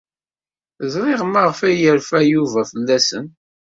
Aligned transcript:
Ẓriɣ 0.93 1.21
maɣef 1.25 1.59
ay 1.67 1.75
yerfa 1.81 2.19
Yuba 2.31 2.61
fell-asen. 2.71 3.25